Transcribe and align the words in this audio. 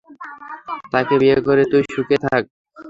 তাকে 0.93 1.13
বিয়ে 1.21 1.37
করে 1.47 1.63
তুই 1.71 1.83
সুখে 1.93 2.17
থাক। 2.25 2.43